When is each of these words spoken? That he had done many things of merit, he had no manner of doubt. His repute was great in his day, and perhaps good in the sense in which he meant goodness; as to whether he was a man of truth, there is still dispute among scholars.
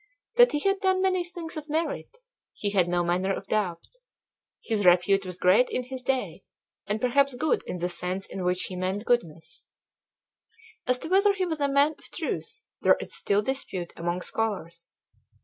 That 0.37 0.53
he 0.53 0.57
had 0.61 0.79
done 0.79 0.99
many 1.03 1.23
things 1.23 1.55
of 1.57 1.69
merit, 1.69 2.17
he 2.53 2.71
had 2.71 2.87
no 2.87 3.03
manner 3.03 3.31
of 3.31 3.45
doubt. 3.45 3.83
His 4.63 4.83
repute 4.83 5.27
was 5.27 5.37
great 5.37 5.69
in 5.69 5.83
his 5.83 6.01
day, 6.01 6.41
and 6.87 6.99
perhaps 6.99 7.35
good 7.35 7.61
in 7.67 7.77
the 7.77 7.87
sense 7.87 8.25
in 8.25 8.43
which 8.43 8.63
he 8.63 8.75
meant 8.75 9.05
goodness; 9.05 9.67
as 10.87 10.97
to 10.97 11.07
whether 11.07 11.33
he 11.33 11.45
was 11.45 11.61
a 11.61 11.69
man 11.69 11.91
of 11.99 12.09
truth, 12.09 12.63
there 12.81 12.97
is 12.99 13.13
still 13.13 13.43
dispute 13.43 13.93
among 13.95 14.23
scholars. 14.23 14.95